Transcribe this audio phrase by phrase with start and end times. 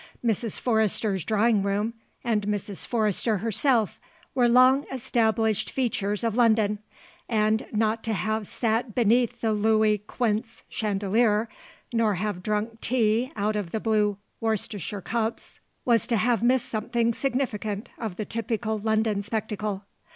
[0.25, 0.59] Mrs.
[0.59, 1.93] Forrester's drawing room
[2.23, 2.87] and Mrs.
[2.87, 3.99] Forrester herself
[4.33, 6.79] were long established features of London,
[7.29, 11.47] and not to have sat beneath the Louis Quinze chandelier
[11.93, 17.13] nor have drunk tea out of the blue Worcester cups was to have missed something
[17.13, 19.85] significant of the typical London spectacle.